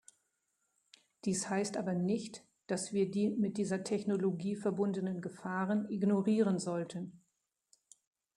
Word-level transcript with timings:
Dies 1.25 1.47
heißt 1.51 1.77
aber 1.77 1.93
nicht, 1.93 2.43
dass 2.65 2.91
wir 2.91 3.11
die 3.11 3.29
mit 3.29 3.57
dieser 3.59 3.83
Technologie 3.83 4.55
verbundenen 4.55 5.21
Gefahren 5.21 5.87
ignorieren 5.91 6.57
sollten. 6.57 7.21